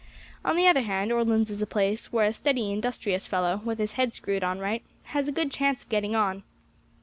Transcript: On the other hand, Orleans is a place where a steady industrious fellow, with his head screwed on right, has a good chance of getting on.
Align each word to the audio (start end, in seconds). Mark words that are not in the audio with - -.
On 0.43 0.55
the 0.55 0.67
other 0.67 0.81
hand, 0.81 1.11
Orleans 1.11 1.51
is 1.51 1.61
a 1.61 1.67
place 1.67 2.11
where 2.11 2.25
a 2.29 2.33
steady 2.33 2.71
industrious 2.71 3.27
fellow, 3.27 3.61
with 3.63 3.77
his 3.77 3.91
head 3.91 4.15
screwed 4.15 4.43
on 4.43 4.57
right, 4.57 4.81
has 5.13 5.27
a 5.27 5.31
good 5.31 5.51
chance 5.51 5.83
of 5.83 5.89
getting 5.89 6.15
on. 6.15 6.41